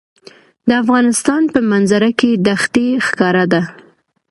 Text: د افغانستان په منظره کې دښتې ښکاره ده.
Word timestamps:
د 0.67 0.69
افغانستان 0.83 1.41
په 1.53 1.59
منظره 1.71 2.09
کې 2.19 2.31
دښتې 2.47 2.85
ښکاره 3.07 3.45
ده. 3.53 3.61